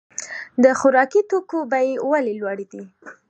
[0.63, 2.83] د خوراکي توکو بیې ولې لوړې دي؟